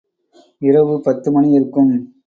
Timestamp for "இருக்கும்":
1.51-1.93